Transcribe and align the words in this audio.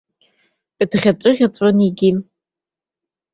Дӷьаҵәыӷьаҵәуан 0.89 1.77
егьи. 1.85 2.11